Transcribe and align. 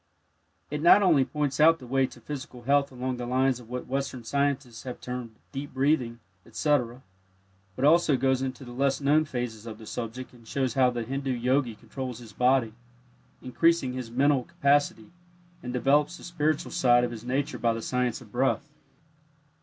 It 0.71 0.81
not 0.81 1.03
only 1.03 1.23
points 1.23 1.59
out 1.59 1.77
the 1.77 1.85
way 1.85 2.07
to 2.07 2.19
physical 2.19 2.63
health 2.63 2.91
along 2.91 3.17
the 3.17 3.27
lines 3.27 3.59
of 3.59 3.69
what 3.69 3.85
Western 3.85 4.23
scientists 4.23 4.81
have 4.81 4.99
termed 4.99 5.35
"deep 5.51 5.75
breathing," 5.75 6.19
etc., 6.43 7.03
but 7.75 7.85
also 7.85 8.17
goes 8.17 8.41
into 8.41 8.65
the 8.65 8.71
less 8.71 8.99
known 8.99 9.25
phases 9.25 9.67
of 9.67 9.77
the 9.77 9.85
subject, 9.85 10.33
and 10.33 10.47
shows 10.47 10.73
how 10.73 10.89
the 10.89 11.03
Hindu 11.03 11.31
Yogi 11.33 11.75
controls 11.75 12.17
his 12.17 12.33
body, 12.33 12.73
increasing 13.43 13.93
his 13.93 14.09
mental 14.09 14.43
capacity, 14.43 15.11
and 15.61 15.71
develops 15.71 16.17
the 16.17 16.23
spiritual 16.23 16.71
side 16.71 17.03
of 17.03 17.11
his 17.11 17.23
nature 17.23 17.59
by 17.59 17.71
the 17.71 17.81
"Science 17.83 18.21
of 18.21 18.31
Breath." 18.31 18.71